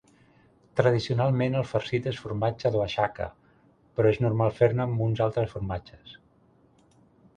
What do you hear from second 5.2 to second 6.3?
altres formatges.